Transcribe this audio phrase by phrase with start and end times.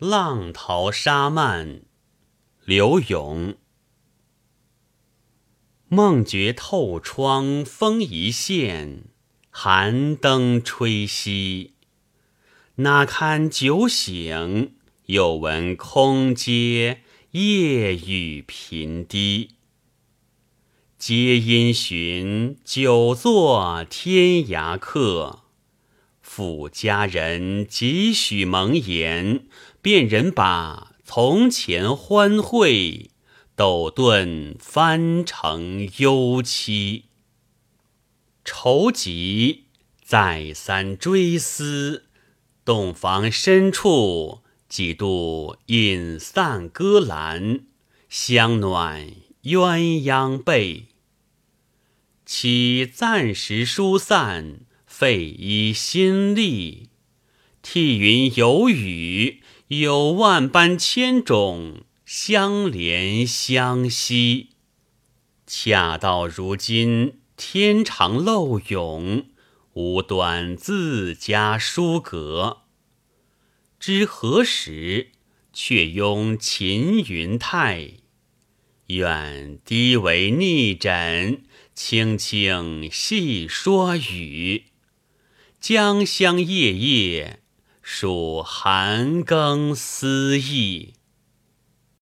[0.00, 1.82] 浪淘沙漫，
[2.64, 3.56] 柳永。
[5.90, 9.04] 梦觉透窗风一线，
[9.50, 11.72] 寒灯吹熄。
[12.76, 14.72] 哪堪酒醒，
[15.04, 19.50] 又闻空阶夜雨频滴。
[20.96, 25.40] 皆因寻久坐天涯客，
[26.24, 29.46] 抚佳人几许蒙言，
[29.82, 33.10] 便人把从前欢会，
[33.56, 37.06] 斗顿翻成幽戚。
[38.44, 39.64] 愁急
[40.02, 42.06] 再三追思，
[42.64, 47.62] 洞房深处几度饮散歌阑，
[48.08, 49.10] 香暖
[49.42, 50.86] 鸳鸯被。
[52.24, 54.60] 岂暂时疏散，
[55.00, 56.90] 费依心力。
[57.62, 64.50] 替云有雨，有万般千种相连相惜。
[65.46, 69.24] 恰到如今，天长漏涌，
[69.72, 72.58] 无端自家书隔。
[73.78, 75.12] 知何时，
[75.54, 77.92] 却拥秦云泰。
[78.88, 81.44] 愿低帷逆枕。
[81.72, 84.64] 轻轻细说雨，
[85.60, 87.40] 江乡夜夜
[87.82, 90.94] 数寒更思忆。